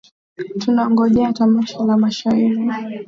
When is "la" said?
1.83-1.97